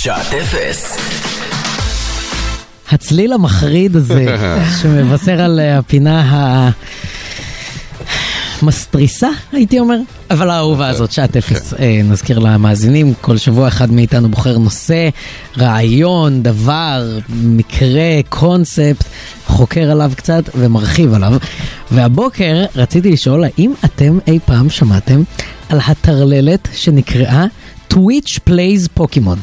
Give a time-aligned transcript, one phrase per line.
[0.00, 0.96] שעת אפס.
[2.90, 4.36] הצליל המחריד הזה,
[4.82, 6.70] שמבשר על אה, הפינה
[8.62, 9.98] המסתריסה, הייתי אומר.
[10.30, 15.08] אבל האהובה הזאת, שעת אפס, אה, נזכיר למאזינים, כל שבוע אחד מאיתנו בוחר נושא,
[15.58, 19.04] רעיון, דבר, מקרה, קונספט,
[19.46, 21.32] חוקר עליו קצת ומרחיב עליו.
[21.90, 25.22] והבוקר רציתי לשאול, האם אתם אי פעם שמעתם
[25.68, 27.44] על הטרללת שנקראה
[27.92, 29.38] Twitch Plays פוקימון?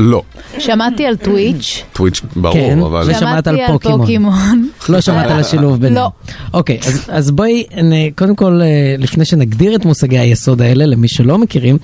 [0.00, 0.22] לא,
[0.58, 2.40] שמעתי על טוויץ', טוויץ' כן.
[2.40, 3.02] ברור, אבל...
[3.02, 4.00] ושמעת שמעתי על על פוקימון.
[4.00, 4.68] פוקימון.
[4.88, 5.94] לא שמעת על השילוב ביניהם.
[5.94, 6.10] לא.
[6.54, 8.66] אוקיי, אז, אז בואי, נ- קודם כל, אה,
[8.98, 11.78] לפני שנגדיר את מושגי היסוד האלה, למי שלא מכירים,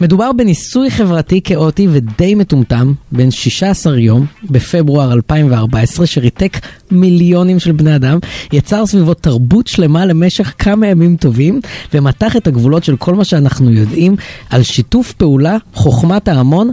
[0.00, 6.58] מדובר בניסוי חברתי כאוטי ודי מטומטם, בין 16 יום, בפברואר 2014, שריתק
[6.90, 8.18] מיליונים של בני אדם,
[8.52, 11.60] יצר סביבו תרבות שלמה למשך כמה ימים טובים,
[11.94, 14.16] ומתח את הגבולות של כל מה שאנחנו יודעים
[14.50, 16.70] על שיתוף פעולה, חוכמת ההמון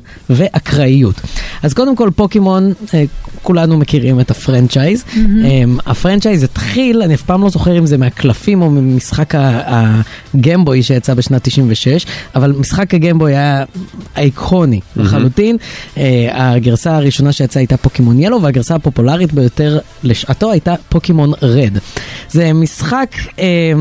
[0.86, 1.22] ואקראיות.
[1.64, 3.04] אז קודם כל, פוקימון, אה,
[3.42, 5.04] כולנו מכירים את ה franchise.
[5.04, 5.82] Mm-hmm.
[5.86, 10.28] ה franchise התחיל, אני אף פעם לא זוכר אם זה מהקלפים או ממשחק ה Game
[10.28, 12.06] Boy שיצא בשנת 96,
[12.36, 13.64] אבל משחק ה Game Boy היה
[14.18, 15.58] אייקוני לחלוטין.
[15.98, 21.78] אה, הגרסה הראשונה שיצאה הייתה Pokémon Yellow, והגרסה הפופולרית ביותר לשעתו הייתה Pokémon Red.
[22.30, 23.16] זה משחק...
[23.40, 23.74] אה,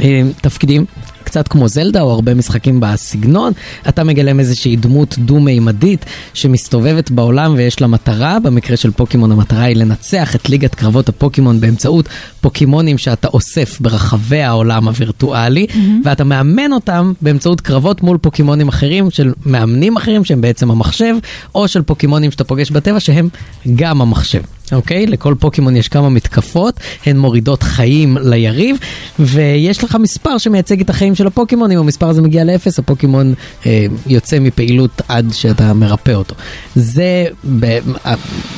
[0.00, 0.84] אה, תפקידים.
[1.28, 3.52] קצת כמו זלדה או הרבה משחקים בסגנון,
[3.88, 9.76] אתה מגלם איזושהי דמות דו-מימדית שמסתובבת בעולם ויש לה מטרה, במקרה של פוקימון המטרה היא
[9.76, 12.08] לנצח את ליגת קרבות הפוקימון באמצעות
[12.40, 15.76] פוקימונים שאתה אוסף ברחבי העולם הווירטואלי, mm-hmm.
[16.04, 21.14] ואתה מאמן אותם באמצעות קרבות מול פוקימונים אחרים של מאמנים אחרים שהם בעצם המחשב,
[21.54, 23.28] או של פוקימונים שאתה פוגש בטבע שהם
[23.76, 24.42] גם המחשב.
[24.72, 25.06] אוקיי?
[25.06, 28.76] לכל פוקימון יש כמה מתקפות, הן מורידות חיים ליריב,
[29.18, 33.34] ויש לך מספר שמייצג את החיים של הפוקימון, אם המספר הזה מגיע לאפס, הפוקימון
[33.66, 36.34] אה, יוצא מפעילות עד שאתה מרפא אותו.
[36.74, 37.24] זה
[37.58, 37.78] ב-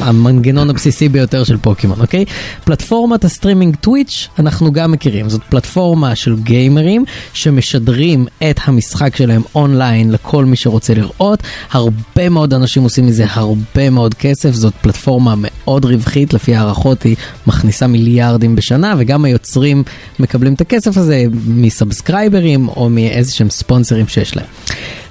[0.01, 2.25] המנגנון הבסיסי ביותר של פוקימון, אוקיי?
[2.65, 10.11] פלטפורמת הסטרימינג טוויץ', אנחנו גם מכירים, זאת פלטפורמה של גיימרים שמשדרים את המשחק שלהם אונליין
[10.11, 11.43] לכל מי שרוצה לראות.
[11.71, 16.00] הרבה מאוד אנשים עושים מזה הרבה מאוד כסף, זאת פלטפורמה מאוד רווחית,
[16.33, 17.17] לפי הערכות היא
[17.47, 19.83] מכניסה מיליארדים בשנה, וגם היוצרים
[20.19, 24.47] מקבלים את הכסף הזה מ subscribers או מאיזה שהם ספונסרים שיש להם.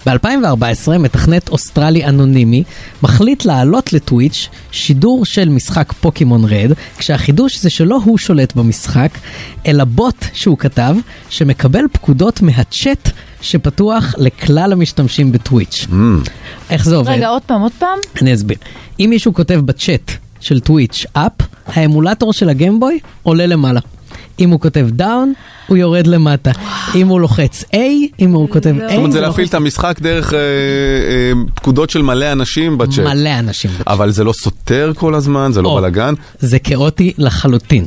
[0.05, 2.63] ב-2014 מתכנת אוסטרלי אנונימי
[3.03, 9.09] מחליט להעלות לטוויץ' שידור של משחק Pokémon Red, כשהחידוש זה שלא הוא שולט במשחק,
[9.65, 10.95] אלא בוט שהוא כתב,
[11.29, 13.09] שמקבל פקודות מהצ'אט
[13.41, 15.87] שפתוח לכלל המשתמשים בטוויץ'.
[16.69, 17.11] איך זה עובד?
[17.11, 17.97] רגע, עוד פעם, עוד פעם.
[18.21, 18.57] אני אסביר.
[18.99, 21.31] אם מישהו כותב בצ'אט של טוויץ' up,
[21.67, 23.79] האמולטור של ה Game Boy עולה למעלה.
[24.39, 25.33] אם הוא כותב down,
[25.67, 26.51] הוא יורד למטה.
[26.95, 27.77] אם הוא לוחץ A,
[28.19, 32.01] אם הוא כותב A, זאת אומרת, זה להפעיל את המשחק דרך אה, אה, פקודות של
[32.01, 33.05] מלא אנשים בצ'אט.
[33.05, 33.71] מלא אנשים.
[33.71, 33.87] בצ'אט.
[33.87, 36.13] אבל זה לא סותר כל הזמן, זה לא בלאגן.
[36.39, 37.85] זה כאוטי לחלוטין.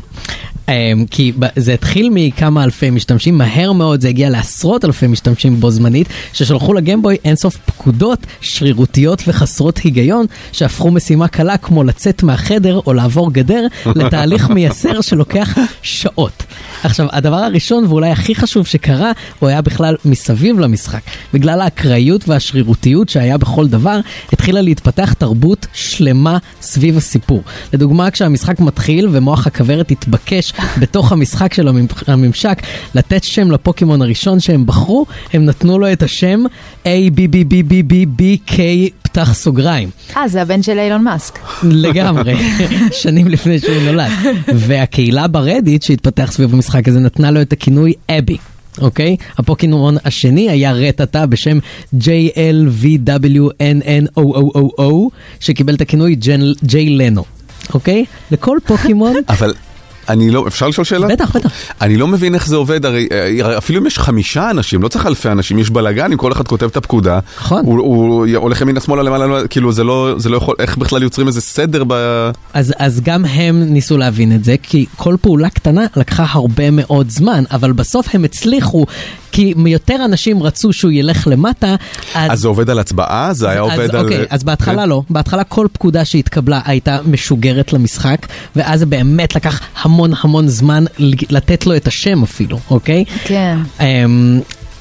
[0.72, 5.71] Um, כי זה התחיל מכמה אלפי משתמשים, מהר מאוד זה הגיע לעשרות אלפי משתמשים בו
[5.71, 12.93] זמנית, ששלחו לגמבוי אינסוף פקודות שרירותיות וחסרות היגיון, שהפכו משימה קלה כמו לצאת מהחדר או
[12.93, 13.66] לעבור גדר,
[13.97, 16.43] לתהליך מייסר שלוקח שעות.
[16.83, 21.00] עכשיו, הדבר הראשון ואולי הכי חשוב שקרה, הוא היה בכלל מסביב למשחק.
[21.34, 24.00] בגלל האקראיות והשרירותיות שהיה בכל דבר,
[24.33, 27.43] התחילה להתפתח תרבות שלמה סביב הסיפור.
[27.72, 32.62] לדוגמה, כשהמשחק מתחיל ומוח הכוורת התבקש בתוך המשחק של הממ- הממשק
[32.95, 36.43] לתת שם לפוקימון הראשון שהם בחרו, הם נתנו לו את השם
[36.84, 38.59] A-B-B-B-B-B-K
[39.03, 39.91] פתח סוגריים.
[40.17, 41.39] אה, זה הבן של אילון מאסק.
[41.62, 42.34] לגמרי,
[43.03, 44.11] שנים לפני שהוא נולד.
[44.55, 48.37] והקהילה ברדיט שהתפתח סביב המשחק הזה נתנה לו את הכינוי אבי.
[48.81, 49.17] אוקיי?
[49.39, 51.59] הפוקימון השני היה רטטה בשם
[53.62, 54.83] JLVWNNOOOO
[55.41, 56.17] שקיבל את הכינוי
[56.65, 57.25] ג'יי לנו.
[57.75, 58.05] אוקיי?
[58.31, 59.15] לכל פוקימון...
[59.28, 59.55] אבל
[60.09, 61.09] אני לא, אפשר לשאול שאלה?
[61.09, 61.51] בטח, בטח.
[61.81, 65.07] אני לא מבין איך זה עובד, הרי אה, אפילו אם יש חמישה אנשים, לא צריך
[65.07, 67.65] אלפי אנשים, יש בלאגן, אם כל אחד כותב את הפקודה, נכון.
[67.65, 71.27] הוא, הוא הולך ימינה שמאלה למעלה, כאילו זה לא, זה לא יכול, איך בכלל יוצרים
[71.27, 71.95] איזה סדר ב...
[72.54, 77.10] אז, אז גם הם ניסו להבין את זה, כי כל פעולה קטנה לקחה הרבה מאוד
[77.10, 78.87] זמן, אבל בסוף הם הצליחו,
[79.33, 81.77] כי יותר אנשים רצו שהוא ילך למטה,
[82.15, 83.33] אז זה עובד על הצבעה?
[83.33, 84.05] זה היה אז, עובד על...
[84.05, 84.89] אוקיי, אז בהתחלה כן?
[84.89, 85.03] לא.
[85.11, 88.27] בהתחלה כל פקודה שהתקבלה הייתה משוגרת למשחק,
[88.57, 90.84] ואז זה באמת לקח המון המון זמן
[91.31, 93.05] לתת לו את השם אפילו, אוקיי?
[93.25, 93.59] כן.
[93.81, 94.41] אמ,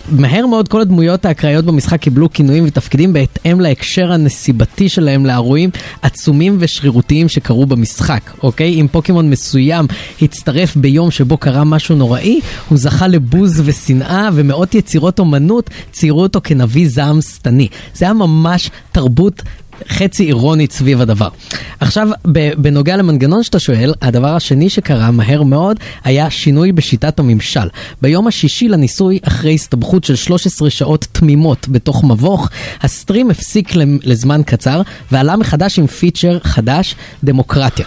[0.10, 5.70] מהר מאוד כל הדמויות האקראיות במשחק קיבלו כינויים ותפקידים בהתאם להקשר הנסיבתי שלהם לאירועים
[6.02, 8.82] עצומים ושרירותיים שקרו במשחק, אוקיי?
[8.82, 9.86] אם פוקימון מסוים
[10.22, 12.40] הצטרף ביום שבו קרה משהו נוראי,
[12.70, 17.68] הוא זכה לבוז ושנאה ומאות יצירות אומנות ציירו אותו כנביא זעם שטני.
[17.94, 19.42] זה היה ממש תרבות
[19.90, 21.28] חצי אירונית סביב הדבר.
[21.80, 22.08] עכשיו,
[22.58, 27.68] בנוגע למנגנון שאתה שואל, הדבר השני שקרה מהר מאוד היה שינוי בשיטת הממשל.
[28.02, 32.50] ביום השישי לניסוי, אחרי הסתבכות של 13 שעות תמימות בתוך מבוך,
[32.82, 33.70] הסטרים הפסיק
[34.04, 34.82] לזמן קצר
[35.12, 37.86] ועלה מחדש עם פיצ'ר חדש, דמוקרטיה.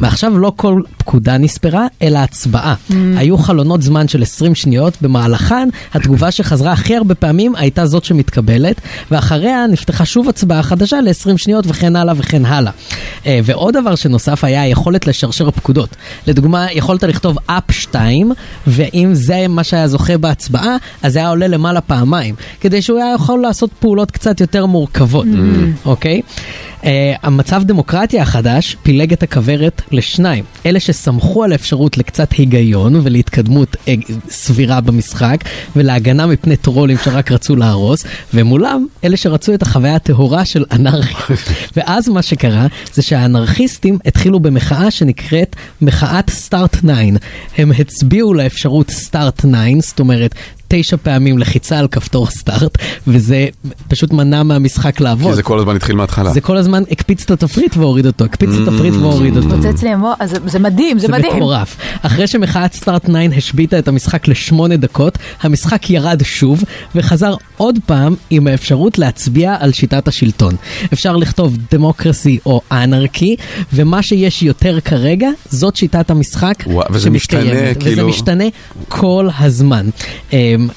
[0.00, 2.74] ועכשיו לא כל פקודה נספרה, אלא הצבעה.
[3.16, 8.80] היו חלונות זמן של 20 שניות, במהלכן התגובה שחזרה הכי הרבה פעמים הייתה זאת שמתקבלת,
[9.10, 12.72] ואחריה נפתחה שוב הצבעה חדשה ל-20 שניות וכן הלאה וכן הלאה.
[13.26, 15.96] אה, ועוד דבר שנוסף היה היכולת לשרשר פקודות.
[16.26, 18.32] לדוגמה, יכולת לכתוב אפ 2,
[18.66, 23.14] ואם זה מה שהיה זוכה בהצבעה, אז זה היה עולה למעלה פעמיים, כדי שהוא היה
[23.14, 25.26] יכול לעשות פעולות קצת יותר מורכבות,
[25.84, 26.20] אוקיי?
[26.82, 26.86] Uh,
[27.22, 30.44] המצב דמוקרטיה החדש פילג את הכוורת לשניים.
[30.66, 33.88] אלה שסמכו על האפשרות לקצת היגיון ולהתקדמות uh,
[34.30, 35.44] סבירה במשחק
[35.76, 38.04] ולהגנה מפני טרולים שרק רצו להרוס,
[38.34, 41.36] ומולם אלה שרצו את החוויה הטהורה של אנרכיה.
[41.76, 46.92] ואז מה שקרה זה שהאנרכיסטים התחילו במחאה שנקראת מחאת סטארט 9.
[47.58, 49.48] הם הצביעו לאפשרות סטארט 9,
[49.80, 50.34] זאת אומרת
[50.68, 53.46] תשע פעמים לחיצה על כפתור סטארט, וזה
[53.88, 55.30] פשוט מנע מהמשחק לעבוד.
[55.30, 56.32] כי זה כל הזמן התחיל מההתחלה.
[56.32, 59.48] זה כל הזמן הקפיץ את התפריט והוריד אותו, הקפיץ את התפריט והוריד אותו.
[59.62, 61.36] פוצץ לי המוח, אז זה- זה מדהים, זה זה מדהים.
[61.36, 61.76] מטורף.
[62.02, 68.14] אחרי שמחאת סטארט 9 השביתה את המשחק לשמונה דקות, המשחק ירד שוב וחזר עוד פעם
[68.30, 70.54] עם האפשרות להצביע על שיטת השלטון.
[70.92, 73.36] אפשר לכתוב דמוקרסי או אנרכי,
[73.72, 77.76] ומה שיש יותר כרגע, זאת שיטת המשחק וואו, וזה משתנה, שמתקיימת.
[77.76, 78.44] וזה כאילו- משתנה
[78.88, 79.86] כל הזמן.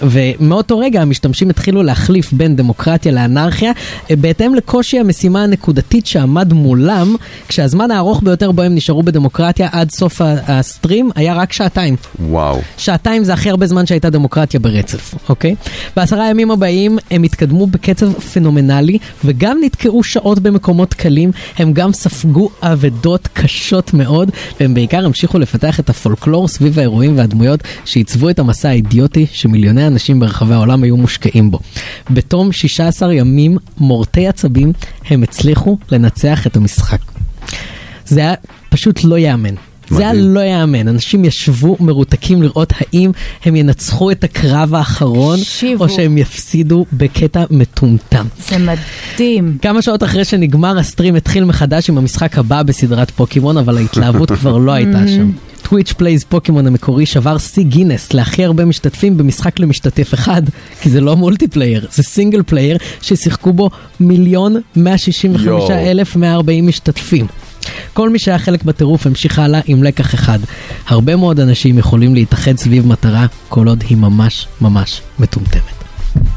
[0.01, 3.71] ומאותו רגע המשתמשים התחילו להחליף בין דמוקרטיה לאנרכיה,
[4.11, 7.15] אה, בהתאם לקושי המשימה הנקודתית שעמד מולם,
[7.47, 11.95] כשהזמן הארוך ביותר בו הם נשארו בדמוקרטיה עד סוף הסטרים היה רק שעתיים.
[12.19, 12.59] וואו.
[12.77, 15.55] שעתיים זה הכי הרבה זמן שהייתה דמוקרטיה ברצף, אוקיי?
[15.95, 22.49] בעשרה הימים הבאים הם התקדמו בקצב פנומנלי וגם נתקעו שעות במקומות קלים, הם גם ספגו
[22.61, 28.69] אבדות קשות מאוד והם בעיקר המשיכו לפתח את הפולקלור סביב האירועים והדמויות שעיצבו את המסע
[28.69, 29.25] האידיוטי
[29.71, 31.59] שמיליוני אנשים ברחבי העולם היו מושקעים בו.
[32.09, 34.73] בתום 16 ימים מורטי עצבים
[35.09, 36.99] הם הצליחו לנצח את המשחק.
[38.05, 38.33] זה היה
[38.69, 39.55] פשוט לא ייאמן.
[39.89, 40.13] זה היה.
[40.13, 43.11] לא ייאמן, אנשים ישבו מרותקים לראות האם
[43.45, 45.83] הם ינצחו את הקרב האחרון, תקשיבו.
[45.83, 48.25] או שהם יפסידו בקטע מטומטם.
[48.49, 49.57] זה מדהים.
[49.61, 54.57] כמה שעות אחרי שנגמר הסטרים התחיל מחדש עם המשחק הבא בסדרת פוקימון, אבל ההתלהבות כבר
[54.57, 55.31] לא הייתה שם.
[55.71, 60.41] Twitch Plays Pokémon המקורי שבר שיא גינס להכי הרבה משתתפים במשחק למשתתף אחד,
[60.81, 63.69] כי זה לא multiplayer, זה single player ששיחקו בו
[63.99, 67.27] מיליון 165 אלף 140 משתתפים.
[67.93, 70.39] כל מי שהיה חלק בטירוף המשיך הלאה עם לקח אחד.
[70.87, 75.83] הרבה מאוד אנשים יכולים להתאחד סביב מטרה כל עוד היא ממש ממש מטומטמת.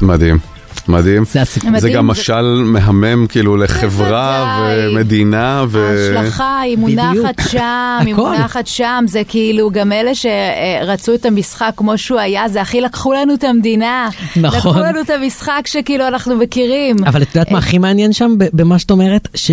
[0.01, 0.54] מדהים.
[0.87, 1.23] מדהים.
[1.25, 1.69] זה הסיפור.
[1.71, 4.57] זה מדהים, גם זה- משל מהמם כאילו לחברה.
[4.91, 5.87] ומדינה ו...
[6.15, 7.41] ההשלכה היא מונחת.
[7.49, 8.15] שם, היא.
[8.15, 13.13] מונחת שם, זה כאילו גם אלה שרצו את המשחק כמו שהוא היה, זה הכי לקחו
[13.13, 14.09] לנו את המדינה.
[14.35, 14.57] נכון.
[14.59, 16.95] לקחו לנו את המשחק שכאילו אנחנו מכירים.
[17.05, 19.27] אבל את יודעת מה הכי מעניין שם במה שאת אומרת?
[19.35, 19.51] ש...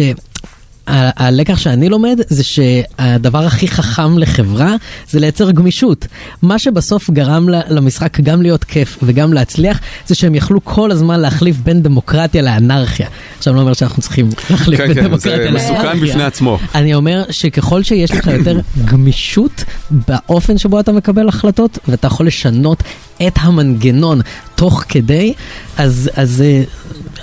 [0.86, 4.74] הלקח שאני לומד זה שהדבר הכי חכם לחברה
[5.10, 6.06] זה לייצר גמישות.
[6.42, 11.56] מה שבסוף גרם למשחק גם להיות כיף וגם להצליח זה שהם יכלו כל הזמן להחליף
[11.56, 13.08] בין דמוקרטיה לאנרכיה.
[13.38, 16.08] עכשיו אני לא אומר שאנחנו צריכים להחליף כן, בין כן, דמוקרטיה זה מסוכן לאנרכיה.
[16.08, 16.58] בפני עצמו.
[16.74, 18.60] אני אומר שככל שיש לך יותר
[18.90, 22.82] גמישות באופן שבו אתה מקבל החלטות ואתה יכול לשנות
[23.26, 24.20] את המנגנון
[24.54, 25.34] תוך כדי,
[25.76, 26.62] אז, אז אה,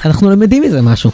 [0.05, 1.11] אנחנו למדים מזה משהו.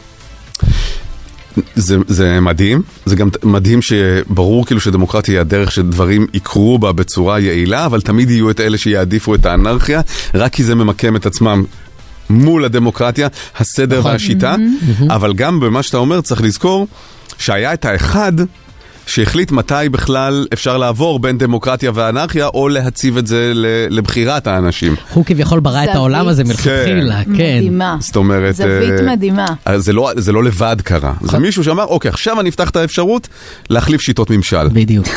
[1.76, 7.40] זה, זה מדהים, זה גם מדהים שברור כאילו שדמוקרטיה היא הדרך שדברים יקרו בה בצורה
[7.40, 10.02] יעילה, אבל תמיד יהיו את אלה שיעדיפו את האנרכיה,
[10.34, 11.64] רק כי זה ממקם את עצמם
[12.30, 14.12] מול הדמוקרטיה, הסדר נכון.
[14.12, 14.56] והשיטה,
[15.10, 16.88] אבל גם במה שאתה אומר צריך לזכור
[17.38, 18.34] שהיה את האחד
[19.06, 24.96] שהחליט מתי בכלל אפשר לעבור בין דמוקרטיה ואנרכיה, או להציב את זה ל- לבחירת האנשים.
[25.14, 25.90] הוא כביכול ברא את.
[25.90, 27.32] העולם הזה מלכתחילה, כן.
[27.32, 27.98] מדהימה.
[28.00, 28.56] זאת אומרת...
[28.56, 29.46] זווית אה, מדהימה.
[29.66, 31.42] אז זה לא, זה לא לבד קרה, זה נכון.
[31.42, 33.28] מישהו שאמר, אוקיי, עכשיו אני אפתח את האפשרות
[33.70, 34.68] להחליף שיטות ממשל.
[34.74, 35.08] בדיוק.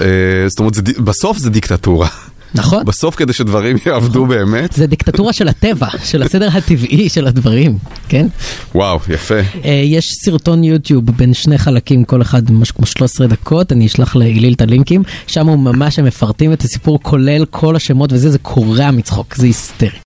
[0.00, 0.06] אה,
[0.48, 2.08] זאת אומרת, בסוף זה דיקטטורה.
[2.56, 2.84] נכון.
[2.84, 8.26] בסוף כדי שדברים יעבדו באמת, זה דיקטטורה של הטבע, של הסדר הטבעי של הדברים, כן?
[8.74, 9.34] וואו, יפה.
[9.64, 14.16] אה, יש סרטון יוטיוב בין שני חלקים, כל אחד משהו כמו 13 דקות, אני אשלח
[14.16, 18.90] להיליל את הלינקים, שם הוא ממש מפרטים את הסיפור כולל כל השמות וזה, זה קורע
[18.90, 19.90] מצחוק, זה היסטרי.